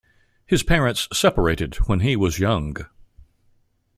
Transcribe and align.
His 0.47 0.63
parents 0.63 1.07
separated 1.13 1.75
when 1.87 1.99
he 1.99 2.15
was 2.15 2.39
young. 2.39 2.75